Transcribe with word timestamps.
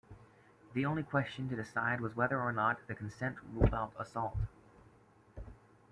The 0.73 0.83
only 0.83 1.03
question 1.03 1.47
to 1.49 1.55
decide 1.55 2.01
was 2.01 2.15
whether 2.15 2.41
or 2.41 2.51
not 2.51 2.79
the 2.87 2.95
consent 2.95 3.35
ruled 3.53 3.71
out 3.75 3.93
assault. 3.99 4.35